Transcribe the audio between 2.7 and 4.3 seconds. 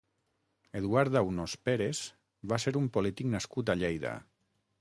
un polític nascut a Lleida.